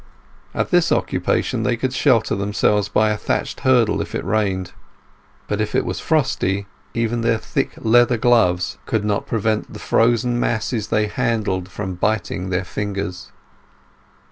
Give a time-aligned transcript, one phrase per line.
[0.55, 4.71] At this occupation they could shelter themselves by a thatched hurdle if it rained;
[5.47, 10.39] but if it was frosty even their thick leather gloves could not prevent the frozen
[10.39, 13.31] masses they handled from biting their fingers.